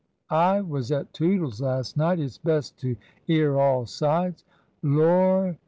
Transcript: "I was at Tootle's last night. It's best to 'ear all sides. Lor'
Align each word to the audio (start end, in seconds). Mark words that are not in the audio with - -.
"I 0.31 0.61
was 0.61 0.91
at 0.91 1.13
Tootle's 1.13 1.61
last 1.61 1.95
night. 1.95 2.19
It's 2.19 2.39
best 2.39 2.75
to 2.79 2.95
'ear 3.27 3.59
all 3.59 3.85
sides. 3.85 4.43
Lor' 4.81 5.57